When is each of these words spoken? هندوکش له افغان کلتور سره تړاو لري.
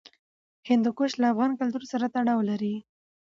هندوکش 0.69 1.11
له 1.21 1.25
افغان 1.33 1.51
کلتور 1.59 1.83
سره 1.91 2.05
تړاو 2.15 2.39
لري. 2.49 2.75